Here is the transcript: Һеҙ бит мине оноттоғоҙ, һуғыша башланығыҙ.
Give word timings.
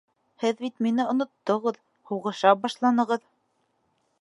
Һеҙ 0.43 0.61
бит 0.61 0.79
мине 0.85 1.05
оноттоғоҙ, 1.11 1.77
һуғыша 2.13 2.55
башланығыҙ. 2.65 3.25